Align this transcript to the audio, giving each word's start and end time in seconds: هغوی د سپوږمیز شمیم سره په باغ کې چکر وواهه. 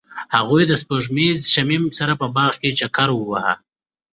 هغوی 0.35 0.63
د 0.67 0.73
سپوږمیز 0.81 1.39
شمیم 1.53 1.83
سره 1.97 2.13
په 2.21 2.27
باغ 2.35 2.53
کې 2.61 2.69
چکر 2.79 3.09
وواهه. 3.13 3.53